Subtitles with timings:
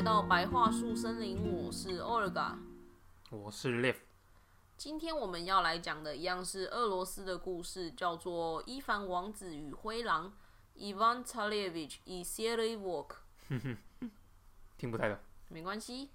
[0.00, 2.54] 来到白桦树森林，我是 Olga，
[3.28, 3.98] 我是 Live。
[4.78, 10.32] 今天我们要来讲的一样是俄罗斯的故事，叫做《伊凡王子与灰狼》
[10.80, 13.16] （Ivan Tsarevich i s e r y v o k
[14.78, 15.18] 听不太懂，
[15.50, 16.08] 没关系。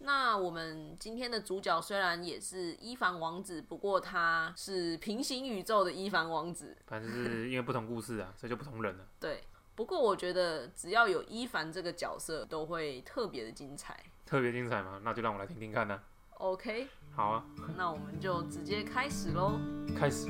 [0.00, 6.76] 那我们今天的主角虽然也是伊凡王子，不过他是平行宇宙的伊凡王子。
[6.86, 9.08] 反正是因为不同故事啊，所以就不同人了。
[9.18, 9.42] 对，
[9.76, 13.98] 不过我觉得只要有伊凡这个角色，都会特别的精彩。
[14.24, 15.00] 特别精彩吗？
[15.02, 16.00] 那就让我来听听看呢。
[16.38, 17.44] OK，好啊，
[17.76, 19.58] 那我们就直接开始喽。
[19.96, 20.28] 开始。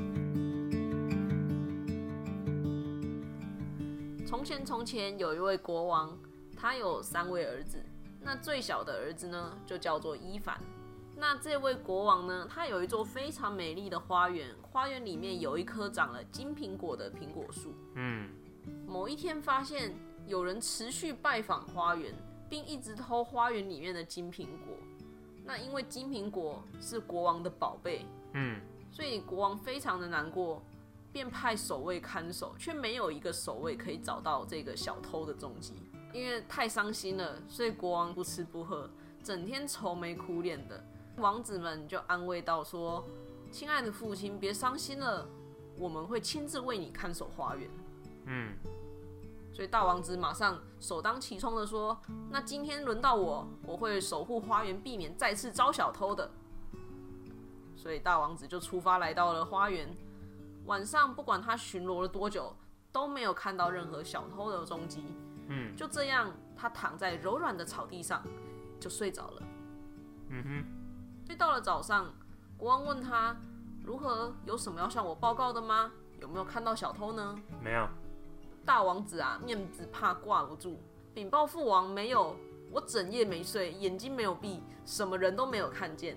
[4.26, 6.18] 从前，从前有一位国王，
[6.56, 7.84] 他有三位儿子。
[8.22, 10.58] 那最小的儿子呢，就叫做伊凡。
[11.16, 17.74] 那这位国王呢，他有一座非常美丽的花园，花园里面有一棵长了金苹果的苹果树。
[17.94, 18.30] 嗯，
[18.86, 19.94] 某一天发现
[20.26, 22.14] 有人持续拜访花园，
[22.48, 24.76] 并一直偷花园里面的金苹果。
[25.44, 30.62] 那因为金苹果是国王的宝贝，嗯，所以国王非常的难过，
[31.12, 35.74] 便派守卫看守，却没有一个守卫可以找到这个小偷的踪迹。
[36.12, 38.88] 因为太伤心了，所以国王不吃不喝，
[39.22, 40.82] 整天愁眉苦脸的。
[41.18, 43.04] 王子们就安慰道说
[43.52, 45.28] ：“亲爱的父亲，别伤心了，
[45.76, 47.68] 我们会亲自为你看守花园。”
[48.26, 48.54] 嗯，
[49.52, 56.30] 所以大王子马上首当其冲的说：“那今天轮到我，我会守护花园，避免再次招小偷的。”
[57.76, 59.94] 所以大王子就出发来到了花园。
[60.64, 62.56] 晚上不管他巡逻了多久，
[62.90, 65.04] 都没有看到任何小偷的踪迹。
[65.48, 68.22] 嗯，就这样，他躺在柔软的草地上
[68.80, 69.42] 就睡着了。
[70.30, 72.10] 嗯哼，所以到了早上，
[72.56, 73.36] 国王问他
[73.84, 75.92] 如何，有什么要向我报告的吗？
[76.18, 77.38] 有没有看到小偷呢？
[77.62, 77.86] 没有。
[78.64, 80.78] 大王子啊，面子怕挂不住，
[81.12, 82.34] 禀报父王没有，
[82.70, 86.16] 我整夜没睡，眼睛没有闭，什么人都没有看见。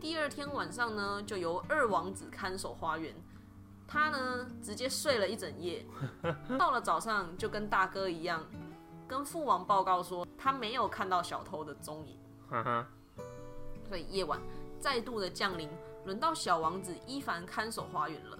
[0.00, 3.14] 第二天晚上呢，就由二王子看守花园，
[3.88, 5.84] 他呢直接睡了一整夜，
[6.58, 8.44] 到了早上就跟大哥一样，
[9.08, 12.18] 跟父王报告说他没有看到小偷的踪影。
[13.88, 14.38] 所以夜晚
[14.78, 15.70] 再度的降临，
[16.04, 18.33] 轮到小王子伊凡看守花园了。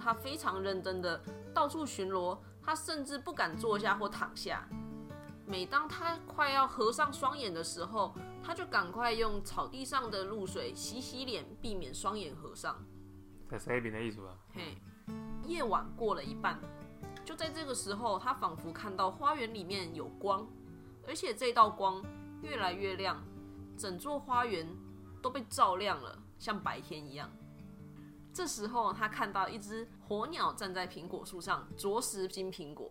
[0.00, 1.22] 他非常认真的
[1.54, 4.66] 到处巡逻，他甚至不敢坐下或躺下。
[5.46, 12.76] 每当他快要合上双眼的时候，他就赶快用草地上的露水洗洗脸，避免双眼合上。
[13.48, 14.38] 在 saving 的意思吧？
[14.54, 14.78] 嘿，
[15.44, 16.60] 夜晚过了一半，
[17.24, 20.46] 就在这个时候，他仿佛看到花园里面有光，
[21.06, 22.00] 而且这道光
[22.42, 23.20] 越来越亮，
[23.76, 24.68] 整座花园
[25.20, 27.28] 都被照亮了，像白天一样。
[28.32, 32.90] 这时候，他看到一只火鸟站在苹果树上啄食金苹果。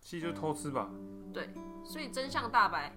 [0.00, 0.88] 其实就是偷吃吧？
[1.32, 1.50] 对，
[1.84, 2.96] 所以真相大白，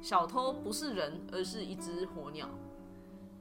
[0.00, 2.48] 小偷不是人，而是一只火鸟。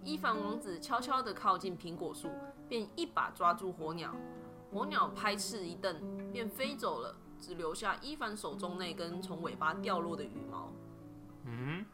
[0.03, 2.29] 伊凡王子悄悄地靠近苹果树，
[2.67, 4.15] 便一把抓住火鸟。
[4.71, 10.71] 火鸟拍翅一蹬，便飞走了，只留下伊凡手中那根从尾巴掉落的羽毛。
[11.45, 11.85] 嗯，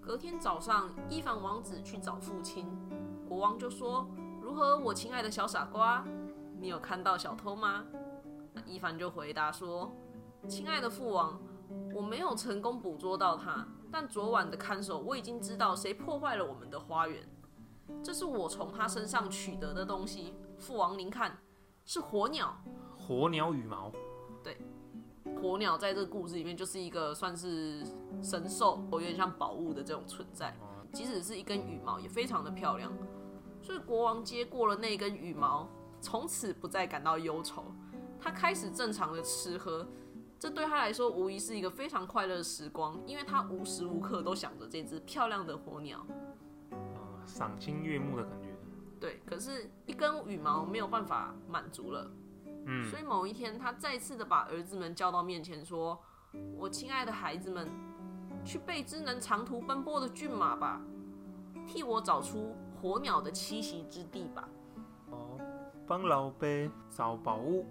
[0.00, 2.66] 隔天早上，伊凡王子去找父亲，
[3.32, 4.06] 国王就说
[4.42, 6.04] ：“如何，我亲爱的小傻瓜？
[6.60, 7.82] 你有看到小偷吗？”
[8.52, 9.90] 那伊凡就回答说
[10.46, 11.40] ：“亲爱的父王，
[11.94, 17.26] 我没有成功捕捉到他，但昨晚的看守我已经知道谁破坏了我们的花园。
[18.04, 20.34] 这是我从他身上取得的东西。
[20.58, 21.38] 父王，您看，
[21.86, 22.54] 是火鸟。
[22.98, 23.90] 火鸟羽毛。
[24.44, 24.58] 对
[25.40, 27.82] 火鸟在这个故事里面就是一个算是
[28.22, 30.54] 神兽，有点像宝物的这种存在。
[30.92, 32.92] 即使是一根羽毛，也非常的漂亮。
[33.62, 35.68] 所以国王接过了那根羽毛，
[36.00, 37.64] 从此不再感到忧愁。
[38.20, 39.86] 他开始正常的吃喝，
[40.38, 46.04] 这对他来说无疑是一个非常快乐的时光，因为他无时无刻都想着这只漂亮的火鸟。
[46.70, 48.48] 啊，赏心悦目的感觉。
[49.00, 52.10] 对，可是，一根羽毛没有办法满足了。
[52.66, 56.00] 嗯所以某一天，他再次的把儿子们叫到面前，说
[56.56, 57.68] ：“我亲爱的孩子们，
[58.44, 60.80] 去备只能长途奔波的骏马吧，
[61.66, 64.48] 替我找出火鸟的栖息之地吧。
[65.10, 65.38] 哦，
[65.86, 67.64] 帮老贝找宝物。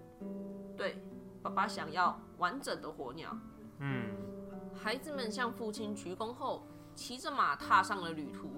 [0.77, 1.03] 对，
[1.43, 3.37] 爸爸想要完整的火鸟。
[3.79, 4.15] 嗯，
[4.73, 6.63] 孩子们向父亲鞠躬后，
[6.95, 8.49] 骑着马踏上了旅途。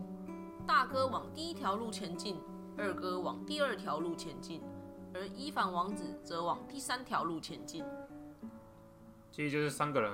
[0.67, 2.39] 大哥往第一条路前进，
[2.77, 4.61] 二哥往第二条路前进，
[5.11, 7.83] 而伊凡王子则往第三条路前进。
[9.31, 10.13] 其实就是三个人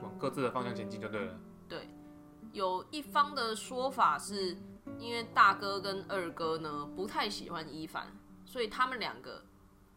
[0.00, 1.38] 往各自的方向前进就对了。
[1.68, 1.86] 对，
[2.52, 4.56] 有一方的说法是，
[5.00, 8.06] 因为大哥跟二哥呢不太喜欢伊凡，
[8.44, 9.42] 所以他们两个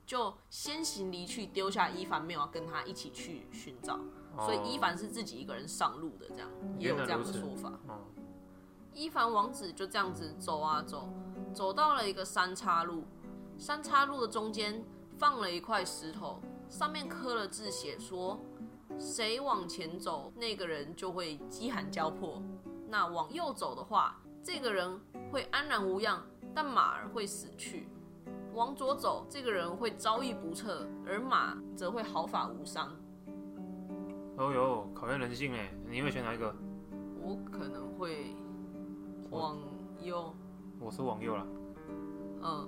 [0.05, 3.99] 就先行离去，丢下伊凡，没有要跟他一起去寻找。
[4.39, 7.69] 所以伊凡是自己一个人上路的，这样也有这样的说法。
[7.87, 8.01] 哦，
[8.91, 11.07] 伊凡王子就这样子走啊走，
[11.53, 13.03] 走到了一个三岔路，
[13.59, 14.83] 三岔路的中间
[15.19, 18.39] 放了一块石头，上面刻了字，写说
[18.97, 22.41] 谁往前走，那个人就会饥寒交迫；
[22.87, 24.99] 那往右走的话，这个人
[25.31, 26.21] 会安然无恙，
[26.53, 27.87] 但马儿会死去。
[28.53, 32.91] 往左走，这个人会遭遇不测，而马则会毫发无伤。
[34.37, 36.53] 哦哟，考验人性哎，你会选哪一个？
[37.21, 38.35] 我可能会
[39.31, 39.57] 往
[40.01, 40.35] 右，
[40.79, 41.47] 我是往右了。
[42.41, 42.67] 嗯，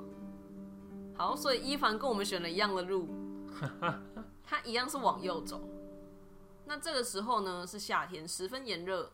[1.15, 3.09] 好，所以伊凡跟我们选了一样的路，
[4.43, 5.61] 他一样是往右走。
[6.65, 9.11] 那这个时候呢是夏天，十分炎热，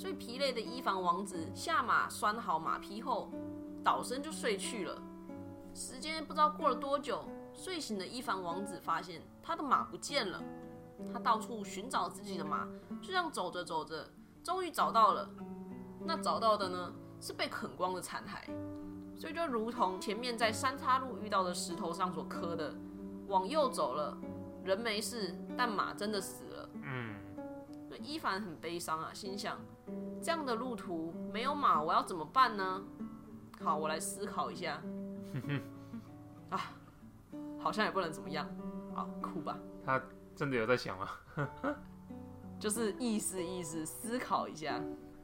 [0.00, 3.30] 所以疲累的伊凡王子下马拴好马匹后，
[3.84, 4.98] 倒身就睡去了。
[5.74, 10.42] 时间不知道过了多久，睡醒的伊凡王子发现他的马不见了。
[11.12, 12.66] 他到处寻找自己的马，
[13.02, 14.08] 就这样走着走着，
[14.42, 15.28] 终于找到了。
[16.02, 18.50] 那找到的呢，是被啃光的残骸。
[19.14, 22.74] 所以就如同前面在三岔路遇到的石头上所刻的，
[23.28, 24.16] 往右走了，
[24.64, 26.70] 人没事，但马真的死了。
[26.84, 27.16] 嗯，
[27.86, 29.58] 所以伊凡很悲伤啊，心想：
[30.22, 32.82] 这样的路途没有马，我要怎么办呢？
[33.62, 34.80] 好，我来思考一下。
[36.50, 36.60] 啊，
[37.58, 38.46] 好像也不能怎么样。
[38.94, 39.58] 好，哭吧。
[39.84, 40.00] 他
[40.36, 41.08] 真的有在想吗？
[42.58, 44.80] 就是意思意思，思考一下。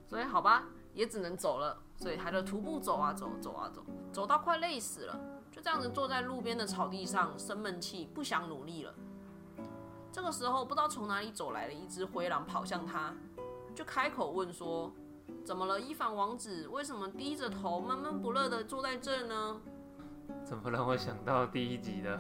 [0.07, 0.65] 所以好吧，
[0.95, 1.79] 也只能走了。
[1.99, 3.83] 所以他就徒步走啊走，走啊走，
[4.13, 5.19] 走到快累死了，
[5.51, 8.95] 就这样子坐在路边的草地上生闷气，不想努力了。
[10.13, 13.15] 这个时候，不知道从哪里走来了一只灰狼，跑向他，
[13.77, 14.91] 就开口问说
[15.45, 16.67] ：“怎么了，伊凡王子？
[16.69, 19.61] 为什么低着头闷闷不乐的坐在这呢？”
[20.43, 22.19] 怎么让我想到第一集的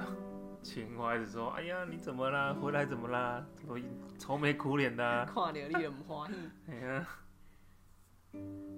[0.63, 2.53] 青蛙子说：“哎呀，你怎么啦？
[2.53, 3.43] 回来怎么啦？
[3.55, 3.81] 怎么
[4.19, 6.39] 愁眉苦脸的、啊 看到你也不欢喜。
[6.71, 7.07] 哎呀，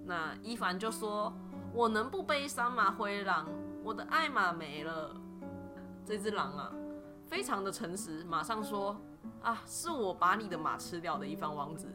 [0.06, 1.32] 那伊凡就说
[1.74, 2.92] ：“我能不悲伤吗？
[2.92, 3.48] 灰狼，
[3.82, 5.16] 我的爱马没了。”
[6.06, 6.72] 这只狼啊，
[7.26, 8.96] 非常的诚实，马上说
[9.42, 11.86] ：“啊，是我把你的马吃掉的，伊凡王子，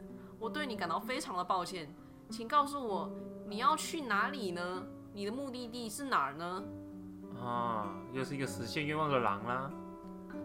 [0.44, 1.90] 我对你感到非常的抱歉，
[2.30, 3.10] 请告诉我
[3.48, 4.84] 你要去哪里呢？
[5.14, 6.62] 你的目的地是哪儿呢
[7.42, 9.72] 啊，又是一个实现愿望的狼啦。？”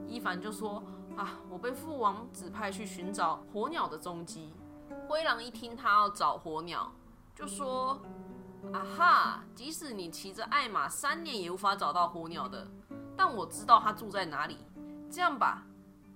[0.06, 0.80] 伊凡就说
[1.18, 4.54] ：“啊，我被父王指派去寻找火鸟的踪迹。”
[5.08, 6.92] 灰狼一听他要找火鸟，
[7.34, 8.00] 就说
[8.72, 12.64] ：“啊哈，即使你骑着爱马三年也无法找到火鸟的，
[13.16, 14.58] 但我知道它住在哪里。
[15.10, 15.66] 这样吧，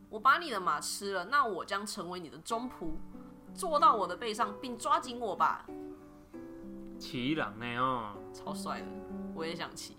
[0.09, 2.93] 我把你的马吃了，那我将成为你的中仆，
[3.55, 5.67] 坐到我的背上并抓紧我吧。
[6.99, 7.67] 骑狼呢？
[7.79, 8.87] 哦，超帅的，
[9.35, 9.97] 我也想骑。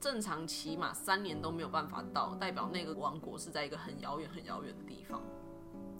[0.00, 5.22] 正常骑马三年都没有办法到，代表那个王国是在一个很遥远、很遥远的地方。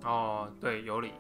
[0.05, 1.12] 哦，对，有理。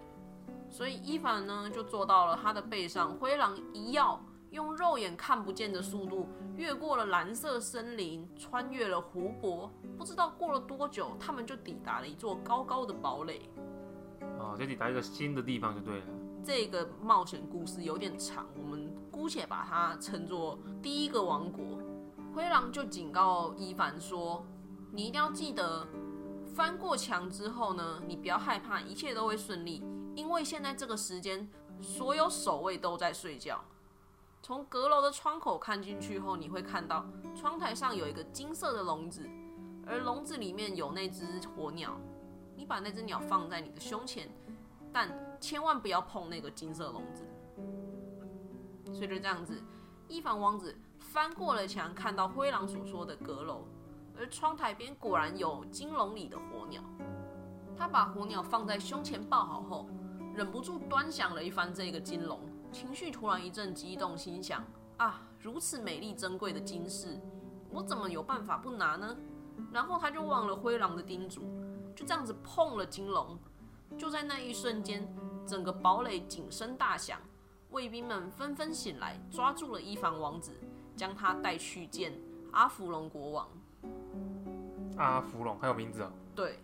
[0.68, 4.18] 所以伊凡呢就坐到了他的背上，灰狼一跃，
[4.50, 6.26] 用肉眼看不见的速度
[6.56, 13.48] 越过了蓝色森林，穿越了湖泊，不知道过了多久，他们就抵达了一座高高的堡垒。
[14.42, 16.06] 哦，就抵达一个新的地方就对了。
[16.44, 21.78] 这个冒险故事有点长，我们姑且把它称作第一个王国。
[22.34, 24.44] 灰狼就警告伊凡说
[24.90, 25.86] ：“你一定要记得，
[26.54, 29.82] 翻过墙之后呢，你不要害怕，一切都会顺利。
[30.16, 31.48] 因为现在这个时间，
[31.80, 33.62] 所有守卫都在睡觉。
[34.42, 39.28] 从阁楼的窗口看进去后，你会看到窗台上有一个金色的笼子，
[39.86, 41.96] 而笼子里面有那只火鸟。
[42.56, 44.28] 你把那只鸟放在你的胸前，
[44.92, 47.24] 但千万不要碰那个金色笼子。
[48.92, 49.62] 所以就这样子，
[50.08, 53.64] 伊凡王子翻过了墙，看到灰狼所说的阁楼，
[54.16, 56.82] 而窗台边果然有金笼里的火鸟。
[57.76, 59.88] 他把火鸟放在胸前抱好后，
[60.34, 62.38] 忍不住端详了一番这个金笼，
[62.70, 64.62] 情绪突然一阵激动，心想：
[64.98, 67.18] 啊，如此美丽珍贵的金饰，
[67.70, 69.16] 我怎么有办法不拿呢？
[69.72, 71.42] 然后他就忘了灰狼的叮嘱，
[71.96, 73.38] 就这样子碰了金笼。
[73.98, 75.06] 就在那一瞬间，
[75.46, 77.18] 整个堡垒警声大响，
[77.70, 80.52] 卫兵们纷纷醒来，抓住了伊凡王子，
[80.96, 82.12] 将他带去见
[82.50, 83.48] 阿芙隆国王。
[84.96, 86.10] 阿芙蓉还有名字哦。
[86.34, 86.58] 对，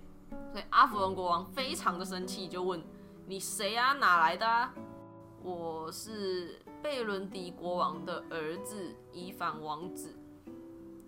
[0.53, 2.83] 所以阿芙隆国王非常的生气，就问
[3.27, 3.93] 你谁啊？
[3.95, 4.75] 哪来的啊？
[5.43, 10.15] 我是贝伦迪国王的儿子伊凡王子。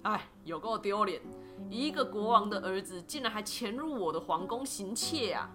[0.02, 1.20] 哎，有够丢脸！
[1.68, 5.50] 一个国王的儿子竟然还潜入我的皇宫行窃啊！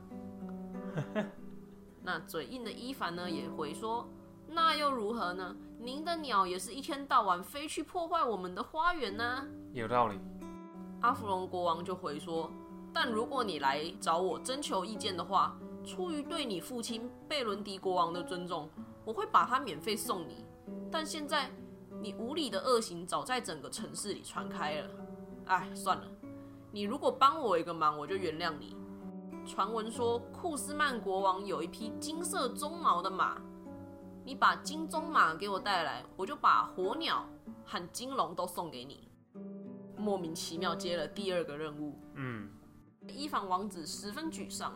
[2.04, 4.08] 那嘴硬的伊凡呢，也回说
[4.48, 5.56] ：“那又如何呢？
[5.80, 10.20] 您的鸟也是一天到晚飞去破坏我们的花园呢、有道理。
[11.02, 12.50] 阿芙隆国王就回说
[12.94, 18.70] ：“但如果你来找我征求意见的话，出于对你父亲贝伦迪国王的尊重，
[19.04, 20.46] 我会把它免费送你。
[20.92, 21.52] 但现在
[22.02, 24.90] 你无理的恶行早在整个城市里传开了。
[25.46, 26.06] 哎，算了，
[26.72, 28.76] 你如果帮我一个忙，我就原谅你。
[29.46, 33.40] 传闻说库斯曼国王有一匹金色鬃毛的马，
[34.24, 37.24] 你把金鬃马给我带来，我就把火鸟
[37.64, 39.08] 和金龙都送给你。
[39.96, 42.50] 莫名其妙接了第二个任务，嗯，
[43.08, 44.76] 伊凡王子十分沮丧，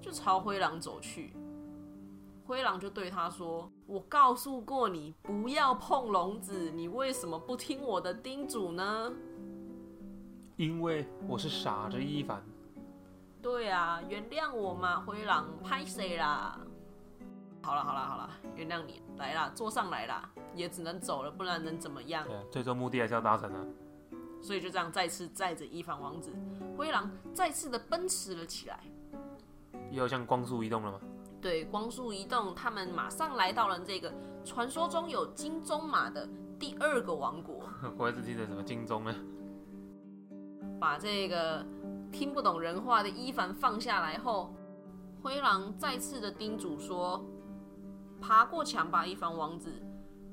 [0.00, 1.36] 就朝灰狼走去。
[2.44, 9.12] 灰狼就对他说：“我告诉过你不要碰笼子，你为什么不听我的叮嘱呢？”
[10.56, 12.44] 因为我是傻子伊凡。
[13.42, 16.58] 对啊，原谅我嘛，灰狼，拍谁啦？
[17.62, 22.26] 好了好了好了，原谅你，来啦，坐上来啦，也只能走了，不然能怎么样？
[22.26, 23.64] 对啊，最终目的还是要达成啊。
[24.42, 26.32] 所以就这样再次载着伊凡王子，
[26.76, 28.80] 灰狼再次的奔驰了起来。
[29.90, 31.00] 又像光速移动了吗？
[31.40, 34.12] 对，光速移动，他们马上来到了这个
[34.44, 36.28] 传说中有金鬃马的
[36.58, 37.62] 第二个王国，
[37.98, 39.14] 我还是记得什么金钟呢？
[40.80, 41.64] 把这个
[42.12, 44.52] 听不懂人话的伊凡放下来后，
[45.22, 47.24] 灰狼再次的叮嘱说
[48.20, 49.72] ：“爬过墙吧，伊凡王子，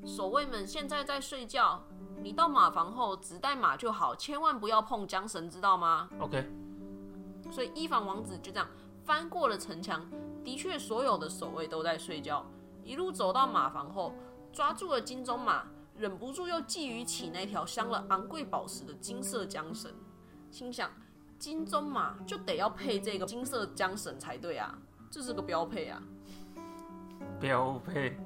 [0.06, 1.84] 守卫们现在在睡觉，
[2.22, 6.50] 你到马房后只带马就好，千万不要碰缰绳，知道吗？” OK，
[7.52, 8.68] 所以伊凡王子就这样
[9.04, 10.06] 翻过了城墙。
[10.44, 12.46] 的确，所有的守卫都在睡觉。
[12.84, 14.14] 一路走到马房后，
[14.54, 15.66] 抓住了金鬃马，
[15.96, 19.94] 忍不住又觊觎起那条镶了昂贵宝石的金色缰绳，
[20.50, 20.90] 心想：
[21.40, 24.78] 金鬃马就得要配这个金色缰绳才对啊，
[25.10, 26.02] 这是个标配啊！
[27.40, 28.18] 标配。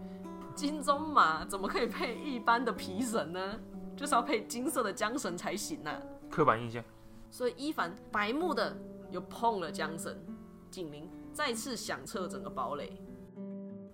[0.55, 3.59] 金鬃马怎么可以配一般的皮绳呢？
[3.95, 6.01] 就是要配金色的缰绳才行啊！
[6.29, 6.83] 刻板印象。
[7.29, 8.75] 所以伊凡白目的
[9.09, 10.17] 又碰了缰绳，
[10.69, 13.01] 警铃再次响彻整个堡垒。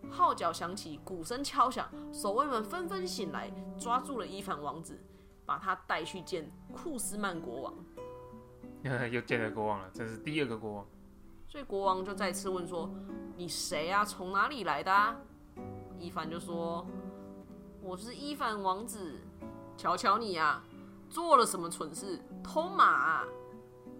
[0.10, 4.98] 号角响起，鼓声敲响，守卫们纷纷醒来，抓住了伊凡王子，
[5.46, 7.74] 把他带去见库斯曼国王。
[9.12, 10.86] 又见了国王了，这是第二个国王。
[11.48, 12.90] 所以国王就再次问说
[13.38, 14.04] ：“你谁啊？
[14.04, 15.16] 从哪里来的、啊？”
[16.00, 16.86] 伊凡就说
[17.82, 19.16] ：“我是伊凡王子。
[19.78, 20.64] 瞧瞧你啊，
[21.10, 22.20] 做了什么蠢事？
[22.44, 23.26] 偷马、啊！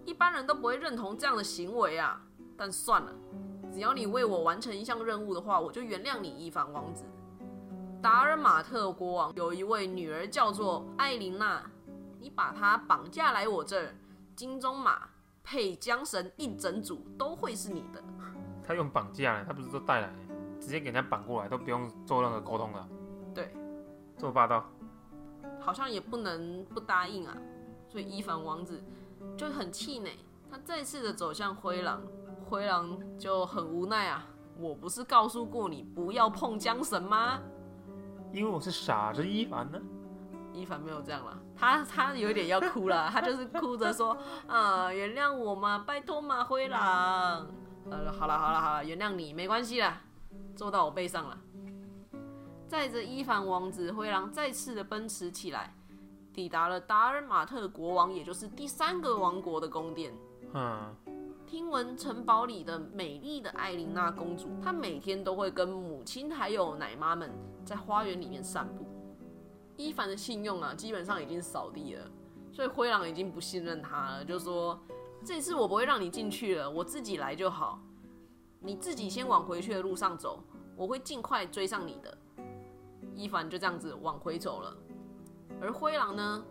[0.04, 2.20] 一般人都不会认同这样的行为啊。
[2.56, 3.12] 但算了，
[3.72, 7.04] 只要你为我完成一项任务的话，我就原谅你，伊凡王子。
[8.02, 11.62] 达尔马特国王有一位女儿叫做艾琳娜，
[12.20, 13.94] 你把她绑架来我这儿，
[14.38, 15.08] 金鬃马
[15.42, 18.00] 配缰绳一整组都会是你的。
[18.64, 20.14] 他用绑架，他不是都带来，
[20.60, 22.88] 直接给人家绑过来，都不用做任何沟通了，
[23.34, 23.52] 对，
[24.16, 24.64] 这么霸道。
[25.58, 27.36] 好像也不能不答应啊。
[27.88, 28.80] 所以伊凡王子
[29.36, 30.16] 就很气馁，
[30.48, 32.00] 他再次的走向灰狼，
[32.48, 34.24] 灰狼就很无奈啊。
[34.56, 37.40] 我不是告诉过你不要碰缰绳吗？
[38.32, 39.80] 因为我是傻子伊凡呢。
[40.58, 44.16] 伊凡没有这样啦，他他有点要哭了，他就是哭着说
[44.48, 47.46] 啊，原谅我嘛，拜托嘛，灰狼。
[47.90, 50.00] 呃，好了好了好了，原谅你，没关系啦，
[50.56, 51.38] 坐到我背上了。
[52.66, 55.72] 载着伊凡王子，灰狼再次的奔驰起来，
[56.34, 60.12] 抵达了达尔马特国王，也就是第三个王国的宫殿。
[60.54, 60.94] 嗯，
[61.46, 67.30] 听闻城堡里的美丽的艾琳娜公主，她每天都会跟母亲还有奶妈们
[67.64, 68.87] 在花园里面散步。
[69.78, 72.10] 伊凡的信用啊，基本上已经扫地了，
[72.52, 74.78] 所以灰狼已经不信任他了，就说
[75.24, 77.80] 这次我不会让你进去了，我自己来就好。
[78.60, 80.42] 你自己先往回去的路上走，
[80.76, 82.18] 我会尽快追上你的。
[83.14, 84.76] 伊凡就这样子往回走了，
[85.60, 86.44] 而灰狼呢，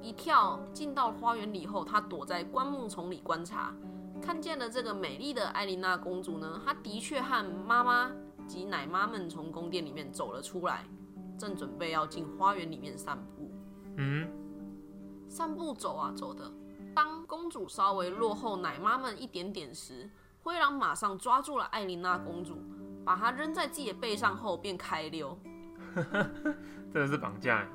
[0.00, 3.74] 一跳进到花园里后，他躲在灌木丛里观察，
[4.22, 8.10] 看见了这个美丽的艾琳娜公主呢，她的确和妈妈
[8.46, 10.86] 及奶妈们从宫殿里面走了出来，
[11.40, 13.50] 正准备要进花园里面散步。
[13.96, 14.28] 嗯，
[15.26, 16.52] 散步走啊走的，
[16.94, 20.10] 当公主稍微落后奶妈们一点点时，
[20.42, 22.58] 灰狼马上抓住了艾琳娜公主，
[23.06, 25.36] 把她扔在自己的背上后便开溜。
[26.92, 27.66] 真的是绑架。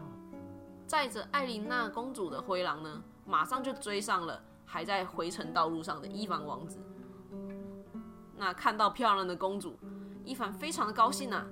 [0.85, 6.77] 载着艾琳娜公主的灰狼呢，马上就追上了还在回程道路上的伊凡王子。
[8.37, 9.75] 那看到漂亮的公主，
[10.23, 11.47] 伊凡非常的高兴啊。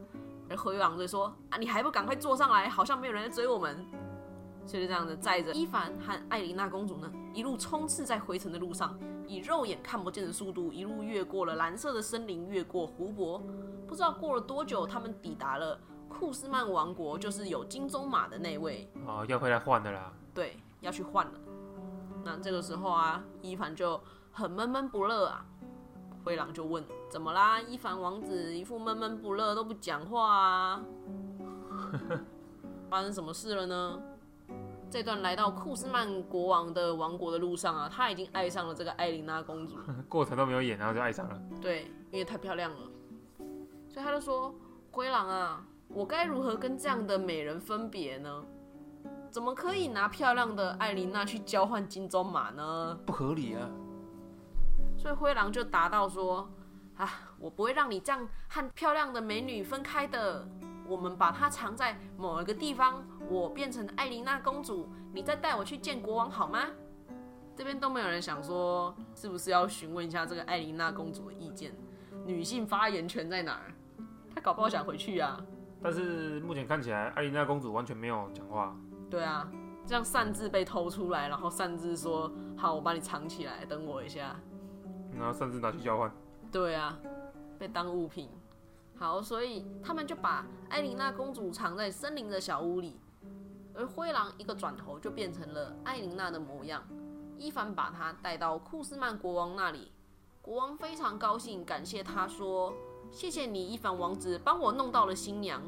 [0.49, 2.67] 而灰狼就说：“啊，你还不赶快坐上来？
[2.69, 3.85] 好像没有人在追我们。”
[4.65, 8.97] 所以就这样子载着伊凡和艾琳娜公主呢，一路冲刺在回程的路上，
[9.27, 13.43] 以肉眼看不见的速度，一路越过了蓝色的森林，越过湖泊。
[13.85, 18.89] 不知道过了多久，他们抵达了库斯曼王国，就是有金鬃马的那位。
[19.05, 20.13] 哦，要回来换的啦。
[20.33, 21.33] 对，要去换了。
[22.23, 23.99] 那这个时候啊，伊凡就
[24.31, 25.45] 很闷闷不乐啊。
[26.23, 27.59] 灰狼就问：“怎么啦？
[27.61, 30.83] 伊凡王子一副闷闷不乐，都不讲话啊？
[32.89, 34.01] 发生什么事了呢？”
[34.89, 39.75] 这段来到库斯曼国王的王国的路上啊，他已经爱上了这个艾琳娜公主。
[40.07, 41.41] 过程都没有演，然后就爱上了。
[41.59, 42.77] 对，因为太漂亮了，
[43.89, 44.53] 所以他就说
[44.91, 48.43] ：“灰狼啊，我该如何跟这样的美人分别呢？
[49.31, 52.95] 怎么可以拿漂亮的艾琳娜去交换金鬃马呢？
[53.03, 53.67] 不合理啊！”
[55.03, 56.49] 所以灰狼就答道说
[56.95, 60.47] ：“啊，我不会让你这样和漂亮的美女分开的。
[60.87, 66.67] 我们把它藏在某一个地方，我变成艾琳娜公主，你再带我去见国王好吗？”
[67.53, 71.75] 这边都没有人想说是不是要询问一下这个艾琳娜公主的意见，
[72.25, 73.73] 女性发言权在哪儿？
[74.33, 75.37] 她搞不好想回去啊。
[75.81, 78.73] 但是目前看起来，艾琳娜公主完全没有讲话。
[79.09, 79.51] 对啊，
[79.85, 84.33] 这样擅自被偷出来，然后擅自说：“好，我把你藏起来，等我一下。”
[85.17, 86.11] 然后擅自拿去交换。
[86.51, 86.97] 对啊，
[87.57, 88.29] 被当物品。
[88.95, 92.99] 好，所以他们就把艾琳娜公主藏在森林的小屋里，
[93.73, 96.83] 而灰狼一个转头就变成了艾琳娜的模样。
[97.37, 99.91] 伊凡把她带到库斯曼国王那里，
[100.41, 102.71] 国王非常高兴，感谢他说
[103.11, 105.61] ：“谢谢你，伊凡王子，帮我弄到了新娘，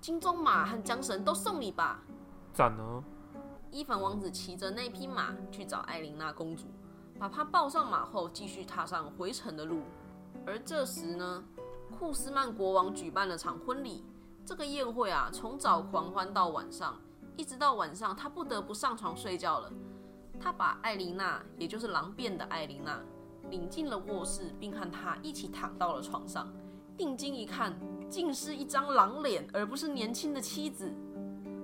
[0.00, 2.02] 金鬃马和缰绳都送你吧。”
[2.54, 3.02] 赞哦！
[3.72, 6.66] 伊凡王子骑着那匹马去找艾琳娜公主，
[7.20, 9.82] 把他抱上马后，继续踏上回程的路。
[10.46, 11.44] 而这时呢，
[11.96, 14.02] 库斯曼国王举办了场婚礼，
[14.42, 16.98] 这个宴会啊，从早狂欢到晚上，
[17.36, 19.70] 一直到晚上，他不得不上床睡觉了。
[20.40, 22.98] 他把艾琳娜，也就是狼变的艾琳娜，
[23.50, 26.50] 领进了卧室，并和她一起躺到了床上。
[26.96, 30.90] 定睛一看，竟是一张狼脸，而不是年轻的妻子。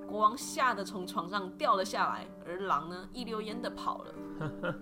[0.06, 4.14] 国王吓得从床上掉了下来，而狼呢，一溜烟的跑了。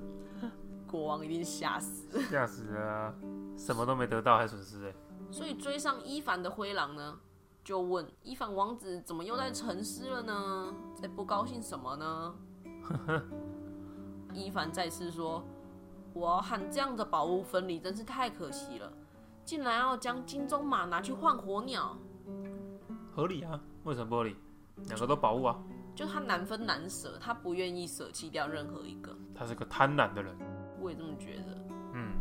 [0.94, 3.12] 国王一定吓死，吓死了，
[3.56, 4.94] 什么都没得到，还损失哎。
[5.28, 7.18] 所以追上伊凡的灰狼呢，
[7.64, 10.72] 就问伊凡王子怎么又在沉思了呢？
[10.94, 12.34] 在不高兴什么呢？
[14.32, 15.42] 伊凡再次说
[16.14, 18.92] ：“我要和这样的宝物分离，真是太可惜了，
[19.44, 21.98] 竟然要将金鬃马拿去换火鸟，
[23.12, 23.60] 合理啊？
[23.82, 24.36] 为什么不合理？
[24.86, 25.58] 两个都宝物啊。
[25.92, 29.16] 就他难分难舍，他不愿意舍弃掉任何一个。
[29.34, 30.36] 他是个贪婪的人。
[30.84, 31.56] 我也这么觉得。
[31.94, 32.12] 嗯，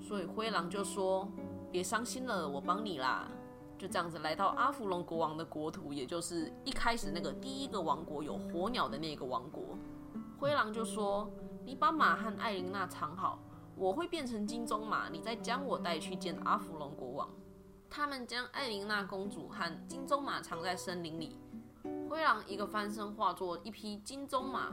[0.00, 1.28] 所以灰狼就说
[1.70, 3.28] ：“别伤心了，我帮你啦。”
[3.76, 9.76] 就这样子来到阿芙隆国王的国土，也就是一开始那个第一个王国有火鸟的那个王国。
[10.38, 11.30] 灰狼就说
[11.64, 13.38] ：“你把马和艾琳娜藏好，
[13.76, 17.28] 我会变成金鬃马，你再将我带去见阿芙隆国王。”
[17.90, 21.36] 他们将艾琳娜公主和金鬃马藏在森林里。
[22.08, 24.72] 灰狼一个翻身化作一匹金鬃马，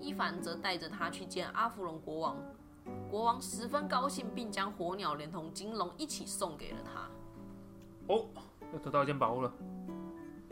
[0.00, 2.36] 伊凡则带着他去见阿芙隆国王。
[3.14, 8.12] 国王十分高兴，并将火鸟连同金龙一起送给了他。
[8.12, 8.26] 哦，
[8.72, 9.52] 又得到一件宝物了。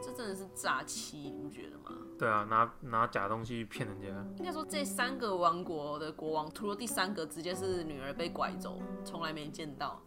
[0.01, 1.91] 这真的是诈欺，你不觉得吗？
[2.17, 4.07] 对啊，拿拿假东西骗人家。
[4.39, 10.01] 应该说这三个王国的国王，除了第三个直接是女儿被拐走，从来没见到。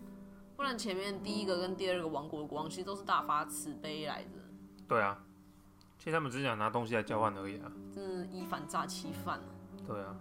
[0.55, 4.39] 不然前面第一个跟第二个王国的国王其实都是大发慈悲来着。
[4.87, 5.21] 对啊，
[5.97, 7.69] 其实他们只是想拿东西来交换而已啊。
[7.93, 9.45] 真是以反诈欺犯啊！
[9.85, 10.15] 对啊，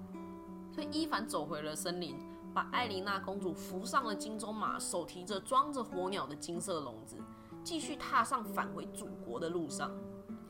[0.75, 2.19] 所以伊凡走回了森林，
[2.53, 7.17] 把艾琳娜公主扶上了金鬃马，手提着装着火鸟的金色笼子，
[7.63, 9.93] 继续踏上返回祖国的路上。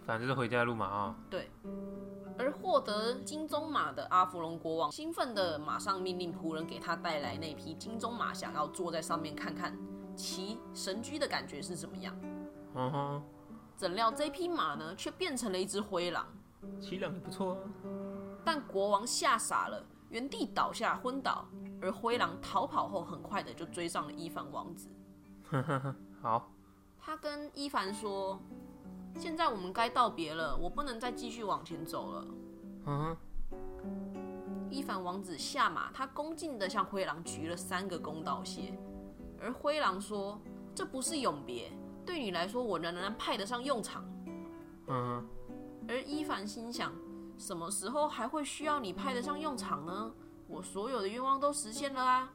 [0.03, 1.15] 反正就是回家的路嘛啊。
[1.29, 1.51] 对，
[2.39, 9.77] 而获得金鬃马的阿芙隆国王兴奋的马上命令仆人给他带来那匹金鬃马，想要坐在上面看看
[10.17, 12.17] 骑神驹的感觉是怎么样。
[12.75, 13.23] 嗯哼，
[13.77, 16.27] 怎料这匹马呢，却变成了一只灰狼。
[16.81, 17.59] 骑两也不错啊。
[18.43, 19.85] 但国王吓傻了，
[20.15, 21.45] 原地倒下昏倒，
[21.83, 24.89] 而灰狼逃跑后，很快的就追上了伊凡王子。
[26.23, 26.53] 好，
[27.01, 28.41] 他跟伊凡说
[29.19, 32.27] ：“现在我们该道别了，我不能再继续往前走了。
[32.87, 33.17] 嗯哼，”
[34.71, 38.73] 伊凡王子下马，他恭敬的向灰狼鞠了三个公道谢，
[39.41, 40.41] 而灰狼说
[40.77, 41.73] ：“这不是永别，
[42.07, 44.05] 对你来说，我仍然派得上用场。”
[44.87, 45.29] 嗯哼，
[45.89, 46.93] 而伊凡心想：
[47.37, 50.13] 什么时候还会需要你派得上用场呢？
[50.47, 52.33] 我所有的愿望都实现了啊！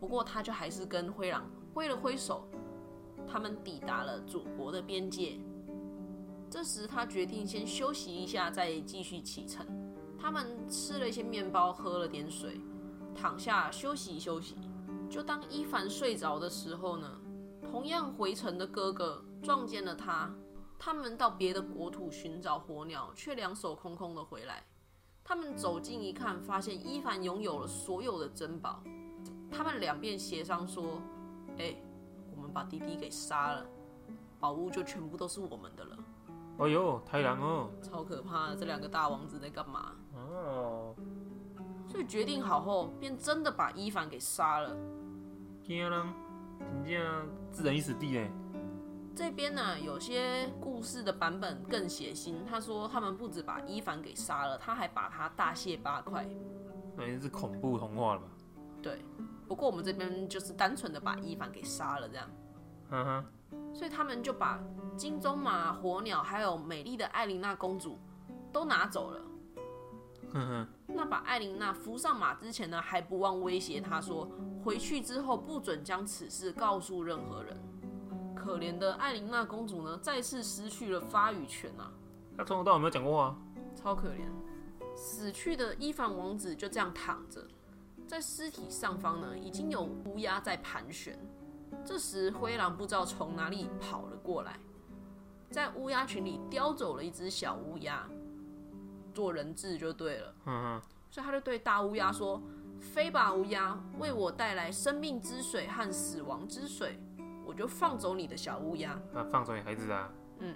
[0.00, 2.48] 不过他就还是跟灰狼挥了挥手，
[3.26, 5.38] 他们抵达了祖国的边界。
[6.50, 9.66] 这时他决定先休息一下，再继续启程。
[10.18, 12.60] 他们吃了一些面包，喝了点水，
[13.14, 14.56] 躺下休息休息。
[15.10, 17.20] 就当伊凡睡着的时候呢，
[17.70, 20.34] 同样回程的哥哥撞见了他。
[20.78, 24.62] 他们到别的国土寻找火鸟，却两手空空的回来。
[25.24, 28.82] 他们走近一看，发现伊凡拥有了所有的珍宝。
[29.50, 31.02] 他们两边协商说
[31.58, 31.74] ：“哎、
[32.34, 33.66] 我们把弟弟给杀了，
[34.38, 35.98] 宝物就全部都是我们的了。
[36.58, 39.92] 哎呦，太郎哦，”超可怕的，这两个大王子在干嘛？
[40.14, 40.94] 哦，
[41.86, 44.74] 所以决定好后，便真的把伊凡给杀了。
[45.62, 46.14] 惊人，
[46.58, 48.28] 真正置人于死地呢。
[49.18, 52.36] 这边呢，有些故事的版本更血腥。
[52.48, 56.24] 他说他们不止把伊凡给杀了，他还把他大卸八块。
[56.96, 58.28] 那已经是恐怖童话了吧？
[58.80, 59.04] 对，
[59.48, 62.30] 不过我们这边就是单纯的把伊凡给杀了这样。
[62.90, 64.60] 嗯哼，所以他们就把
[64.96, 67.98] 金钟马、火鸟还有美丽的艾琳娜公主
[68.52, 69.20] 都拿走了。
[70.32, 74.30] 哼哼，那把艾琳娜扶上马之前呢，还不忘威胁她说，
[74.64, 77.60] 回去之后不准将此事告诉任何人。
[78.38, 81.92] 可怜的艾琳娜公主呢，再次失去了发语权啊，
[82.36, 83.36] 她从头到尾没有讲过话。
[83.74, 84.22] 超可怜。
[84.96, 87.46] 死去的伊凡王子就这样躺着，
[88.06, 91.18] 在尸体上方呢，已经有乌鸦在盘旋。
[91.84, 94.58] 这时，灰狼不知道从哪里跑了过来，
[95.50, 98.08] 在乌鸦群里叼走了一只小乌鸦，
[99.14, 100.34] 做人质就对了。
[100.44, 102.42] 哼哼，所以他就对大乌鸦说
[102.80, 107.07] ：“飞吧，乌鸦，为我带来生命之水和死亡之水，我
[107.58, 108.98] 就放走你的小乌鸦。
[109.12, 110.54] 那放走你孩子啊。”嗯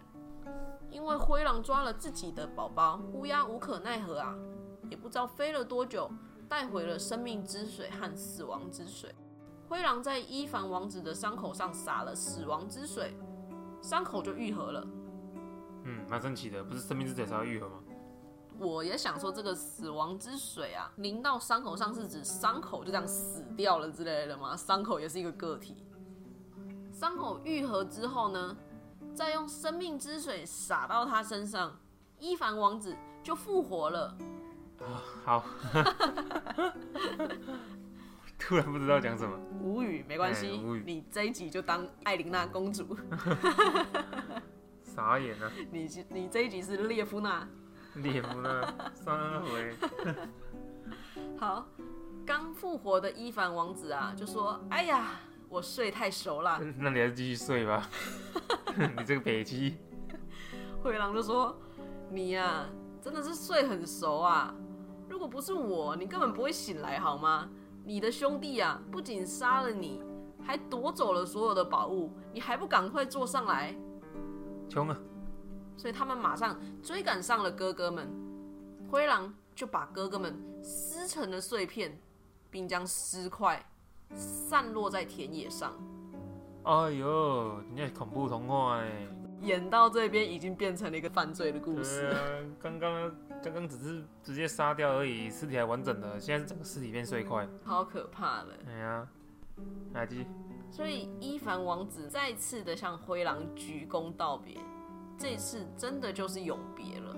[0.90, 4.34] 因为灰狼抓了自己的宝宝，乌鸦无可奈何啊，
[4.90, 6.10] 也不知道飞了多久，
[6.48, 9.14] 带回了生命之水和死亡之水。
[9.66, 13.16] 灰狼在伊凡王子的伤口上撒了死亡之水，
[13.80, 14.86] 伤口就愈合了。
[15.84, 17.76] 嗯，蛮神奇的，不是生命之水才会愈合吗？
[18.58, 24.54] 我也想说，这个死亡之水啊，淋到伤口上是指伤口就这样死掉了之类的吗？
[24.54, 25.82] 伤口也是一个个体。
[27.02, 28.56] 伤口愈合之后呢，
[29.12, 31.76] 再用生命之水洒到他身上，
[32.20, 34.16] 伊凡王子就复活了。
[35.24, 35.44] 好，
[38.38, 39.36] 突然不知道讲什么。
[39.60, 42.96] 无语，没关系哎无语，你这一集就当艾琳娜公主，
[44.84, 45.50] 傻眼啊！
[45.72, 47.48] 你你这一集是列夫娜。
[47.96, 48.72] 列夫娜？
[48.94, 49.74] 三回。
[51.36, 51.66] 好，
[52.24, 55.16] 刚复活的伊凡王子啊，就说：“哎呀，
[55.52, 57.86] 我睡太熟了。”那你还是继续睡吧。
[58.96, 59.76] 你这个北七，
[60.82, 61.54] 灰狼就说
[62.10, 62.66] ：“你呀、
[63.02, 64.54] 真的是睡很熟啊！
[65.10, 67.50] 如果不是我，你根本不会醒来，好吗？
[67.84, 70.02] 你的兄弟啊，不仅杀了你，
[70.42, 73.76] 还夺走了所有的宝物，你还不赶快坐上来？”
[74.70, 74.98] 穷啊！
[75.76, 78.08] 所以他们马上追赶上了哥哥们，
[78.90, 82.00] 灰狼就把哥哥们撕成了碎片，
[82.50, 83.62] 并将尸块
[84.14, 85.72] 散落在田野上。
[86.64, 89.06] 哎呦，人家恐怖童话哎。
[89.42, 92.06] 演到这边已经变成了一个犯罪的故对事。
[92.06, 92.16] 啊，
[92.60, 97.48] 刚刚刚刚只是直接杀掉而已，尸体还完整的，现在是整个尸体变碎块。
[97.64, 98.50] 好可怕的。
[98.68, 99.08] 哎呀，
[99.94, 100.26] 来继续。
[100.70, 104.56] 所以伊凡王子再次的向灰狼鞠躬道别，
[105.18, 107.16] 这次真的就是永别了。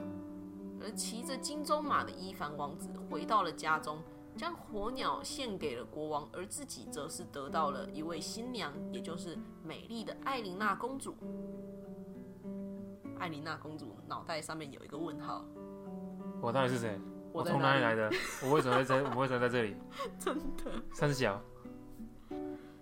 [0.83, 3.99] 而骑着金鬃马的伊凡王子回到了家中，
[4.37, 11.15] 将火鸟献给了国王，而自己则是得到了一位新娘，也就是美丽的艾琳娜公主。
[13.19, 15.45] 艾琳娜公主脑袋上面有一个问号，
[16.43, 16.99] 我到底是谁？
[17.33, 18.11] 我从哪里来的？
[18.43, 19.03] 我为什么会在？
[19.03, 19.77] 我为什么在这里？
[20.19, 20.71] 真的。
[20.93, 21.41] 三小。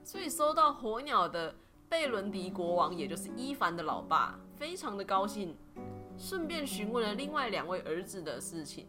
[0.04, 1.54] 所以收到火鸟的
[1.88, 5.56] 贝伦迪国王，也就是伊凡的老爸，非常的高兴，
[6.18, 8.88] 顺便询问了另外两位儿子的事情。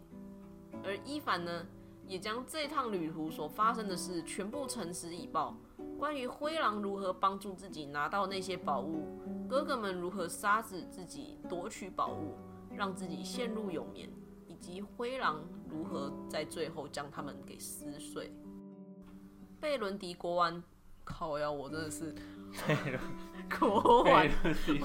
[0.82, 1.64] 而伊凡呢，
[2.06, 5.56] 也将这趟旅途所发生的事全部诚实以报。
[5.98, 12.36] 关于灰狼如何帮助自己拿到那些宝物，哥哥们如何杀死自己夺取宝物，
[12.74, 14.10] 让自己陷入永眠，
[14.46, 18.32] 以及灰狼如何在最后将他们给撕碎。
[19.60, 20.62] 贝伦迪国王，
[21.04, 22.14] 靠呀，我真的是
[22.66, 23.00] 贝伦
[23.58, 24.26] 国王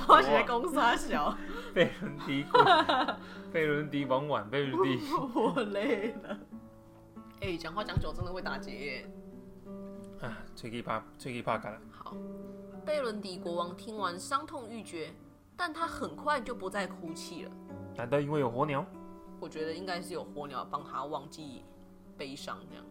[0.07, 1.35] 我学王，公沙小，
[1.73, 2.63] 贝伦迪国，
[3.51, 5.01] 贝伦迪王晚，贝伦迪。
[5.35, 6.37] 我累了。
[7.41, 9.11] 哎、讲话讲久真的会打结耶。
[10.21, 11.81] 啊，吹气怕，吹气怕干了。
[11.89, 12.15] 好，
[12.85, 15.13] 贝伦迪国王听完伤痛欲绝，
[15.55, 17.51] 但他很快就不再哭泣了。
[17.95, 18.85] 难道因为有火鸟？
[19.39, 21.63] 我觉得应该是有火鸟帮他忘记
[22.17, 22.83] 悲伤这样。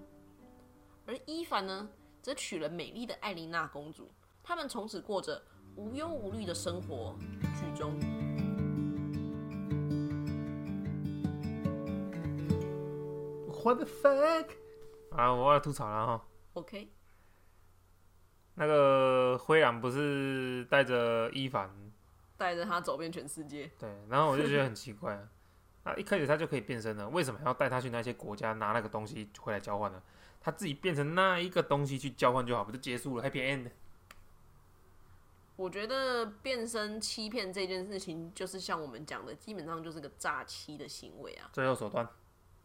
[1.04, 1.86] 而伊凡呢，
[2.22, 4.10] 则娶了美丽的艾琳娜公主，
[4.42, 5.42] 他们从此过着
[5.76, 7.14] 无忧无虑的生活。
[7.54, 8.17] 剧中。
[13.68, 14.46] What the fuck？
[15.10, 16.24] 啊，我要吐槽了哈。
[16.54, 16.88] OK，
[18.54, 21.70] 那个灰狼不是带着伊凡，
[22.38, 23.70] 带着他走遍全世界。
[23.78, 25.28] 对，然后我就觉得很奇怪啊，
[25.84, 30.02] 啊，一开始他就可以变身了，为什么还要带他去那些国家拿那个东西回来交换呢？
[30.40, 33.70] 他自己变成那一个东西去交换就好，不就结束了？Happy End。
[35.56, 41.50] 我觉得变身欺骗这件事情，就是像我们讲的，基本上就是个诈欺的行为啊。
[41.52, 42.08] 最后手段，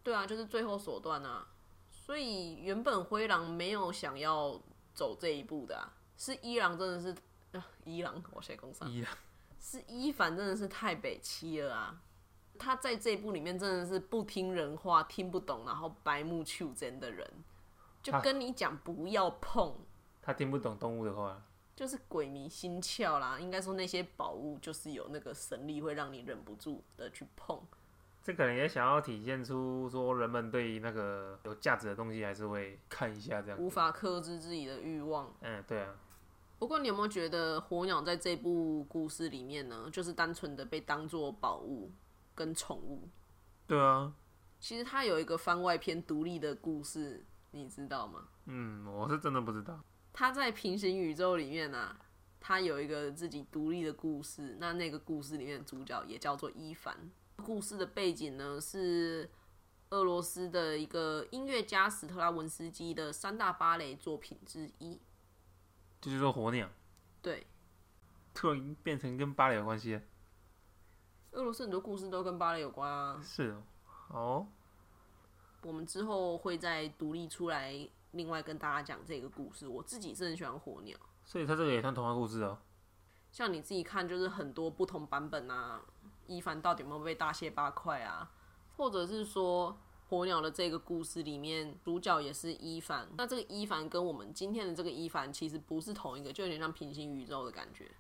[0.04, 1.48] 对啊，就是最后手段啊。
[1.90, 4.62] 所以原本灰狼没有想要
[4.94, 7.16] 走这一步的、啊，是伊朗真的是，
[7.58, 8.92] 啊、伊朗我谁攻上？
[8.92, 9.18] 伊朗，
[9.60, 12.02] 是伊凡真的是太北七了啊！
[12.60, 17.28] 他在这一部里面真的是不听人话、听不懂，然后白目求真的人，
[18.02, 19.74] 就跟你讲不要碰，
[20.22, 21.42] 他听不懂动物的话，
[21.76, 23.40] 就是鬼迷心窍啦。
[23.40, 27.60] 应该说那些宝物就是有那个神力，会让你忍不住的去碰。
[28.24, 33.60] 这可能也想要体现出说人们对于那个有价值的东西还是会看一下这样。
[33.60, 35.30] 无法克制自己的欲望。
[35.42, 35.94] 嗯，对啊，
[36.58, 41.92] 不过你有没有觉得火鸟在这部故事里面呢，就是单纯的被当做宝物
[42.34, 43.10] 跟宠物？
[43.68, 44.14] 对啊，
[44.58, 48.30] 其实它有一个番外篇独立的故事，你知道吗？
[48.46, 49.84] 嗯，我是真的不知道。
[50.14, 52.00] 它在平行宇宙里面啊，
[52.40, 54.56] 它有一个自己独立的故事。
[54.62, 56.96] 那那个故事里面的主角也叫做伊凡。
[57.44, 59.30] 故事的背景呢是
[59.90, 65.00] 俄罗斯的一个音乐家史特拉文斯基的三大芭蕾作品之一。
[66.02, 66.70] 就是说火鸟
[67.22, 67.46] 对，
[68.34, 70.02] 突然变成跟芭蕾有关系。
[71.32, 73.22] 俄罗斯很多故事都跟芭蕾有关啊。
[73.22, 73.64] 是哦，
[74.10, 74.48] 哦，
[75.62, 79.68] 我们之后会再独立出来，另外跟大家讲这个故事。
[79.68, 80.98] 我自己是很喜欢火鸟。
[81.26, 82.60] 所以他这个也算童话故事哦。
[83.32, 85.82] 像你自己看，就是很多不同版本啊，
[86.28, 88.32] 伊凡到底有没有被大卸八块啊？
[88.76, 89.78] 或者是说，
[90.10, 93.08] 火鸟的这个故事里面，主角也是伊凡。
[93.18, 97.92] 那这个伊凡跟我们今天的这个伊凡其实不是同一个，就有点像平行宇宙的感觉。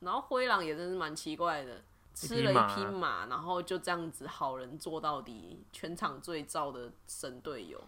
[0.00, 1.82] 然后灰狼也真是蛮奇怪的，
[2.14, 7.82] 吃了一匹马，然后就这样子好人做到底，全场最燥的神队友。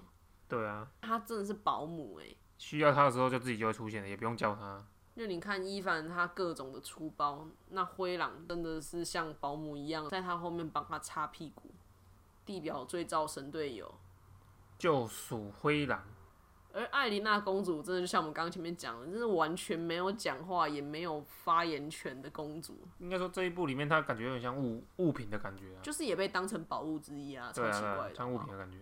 [0.46, 2.26] 对啊，他真的是保姆哎、
[2.58, 4.86] 需要他的时候就自己就会出现了，也不用叫他。
[5.16, 11.70] 就你看伊凡他各种的出包，那灰狼真的是像保姆一样，在他后面帮他擦屁股。
[12.46, 13.94] 地表最造神队友，
[14.76, 16.04] 就属灰狼，
[16.74, 25.80] 而艾琳娜公主真的就像我们刚刚前面讲的，真是完全没有讲话也没有发言权的公主，应该说这一部里面她感觉有点像物物品的感觉啊。
[25.82, 28.14] 就是也被当成宝物之一啊，超奇怪的。
[28.14, 28.78] 像物品的感觉。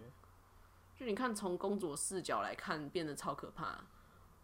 [0.96, 3.78] 就你看，从公主的视角来看，变得超可怕。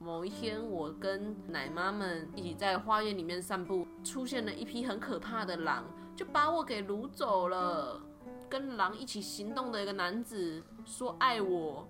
[0.00, 5.84] 某一天，我跟奶妈们一起在花园里面散步，出现了一匹很可怕的狼，
[6.14, 8.00] 就把我给掳走了。
[8.48, 11.86] 跟狼一起行动的一个男子说爱我，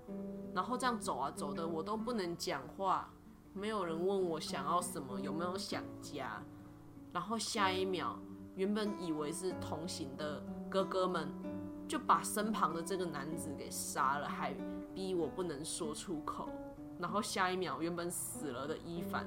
[0.55, 3.11] 然后这样走啊走的，我都不能讲话，
[3.53, 6.43] 没有人问我想要什么，有没有想家。
[7.13, 8.19] 然后下一秒，
[8.55, 11.29] 原本以为是同行的哥哥们，
[11.87, 14.55] 就把身旁的这个男子给杀了，还
[14.95, 16.49] 逼我不能说出口。
[16.99, 19.27] 然后下一秒，原本死了的伊凡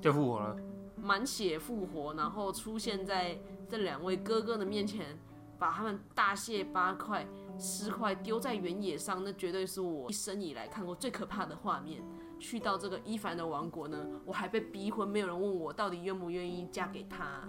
[0.00, 0.56] 就复活了，
[0.96, 5.18] 满血复活，然后出现在这两位哥哥的面前，
[5.58, 7.26] 把他们大卸八块、
[7.58, 12.02] 尸块丢在原野上，那绝对是我一生以来看过最可怕的画面。
[12.40, 17.48] 去到这个伊凡的王国呢，我还被逼婚，没有人问我到底愿不愿意嫁给他，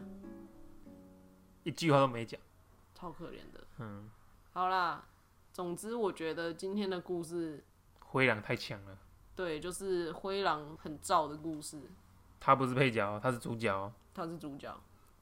[1.64, 2.40] 一句话都没讲。
[2.94, 3.66] 超可怜的。
[3.80, 4.08] 嗯，
[4.54, 5.04] 好啦，
[5.52, 7.66] 总之我觉得今天的故事，
[8.00, 8.96] 灰狼太强了，
[9.36, 11.82] 对，就是灰狼很燥的故事。
[12.40, 13.92] 他不是配角，他是主角哦。
[14.14, 14.80] 他是主角。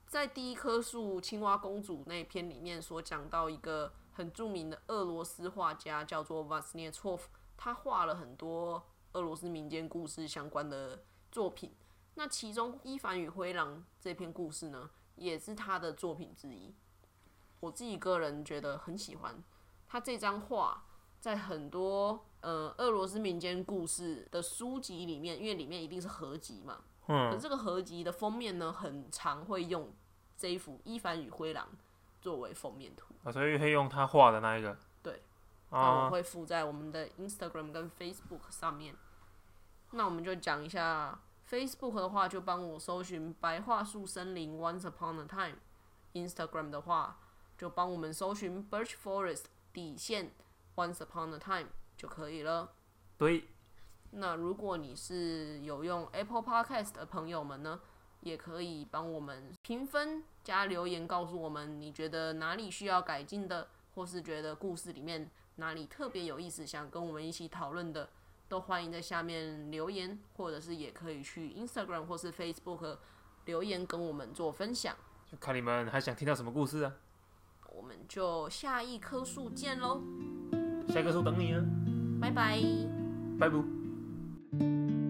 [0.08, 11.72] 在第一棵树青蛙公主那一篇里面所讲到一个很著名的俄罗斯画家，叫做瓦斯涅措夫，他画了很多俄罗斯民间故事相关的作品。
[12.16, 16.76] 那其中《伊凡与灰狼》这篇故事呢，也是他的作品之一。
[17.62, 19.42] 我自己个人觉得很喜欢
[19.88, 20.84] 他这张画，
[21.22, 29.92] 在很多呃俄罗斯民间故事的书籍里面，因为里面一定是合集嘛，嗯可嗯，这个合集的封面呢，很常会用
[30.38, 31.68] 这一幅《伊凡与灰狼》
[32.22, 33.16] 作为封面图。
[33.24, 34.78] 啊，所以可以用他画的那一个。
[35.02, 35.22] 对。
[35.70, 38.96] 那我啊，会附在我们的 Instagram 跟 Facebook 上面。
[39.92, 45.58] 那我们就讲一下 Facebook 的话，就帮我搜寻“白桦树森林 Once Upon a Time”。
[46.14, 47.20] Instagram 的话，
[47.58, 50.34] 就帮我们搜寻 “Birch Forest 底线
[50.76, 51.70] Once Upon a Time”
[52.02, 52.68] 就可以了。
[53.16, 53.44] 对，
[54.10, 57.80] 那如果你是有用 Apple Podcast 的朋友们呢，
[58.22, 68.10] 也可以帮我们评分加留言，告诉我们你觉得哪里需要改进的，或是觉得故事里面哪里特别有意思，想跟我们一起讨论的，
[68.50, 72.98] 都欢迎在下面留言，或者是也可以去 Instagram 或是 Facebook
[73.46, 74.96] 留言跟我们做分享。
[75.32, 76.96] 就看你们还想听到什么故事啊？
[77.70, 80.02] 我们就下一棵树见喽，
[80.90, 81.62] 下一棵树等你啊，
[82.22, 82.62] 拜拜。
[83.40, 85.01] 拜拜。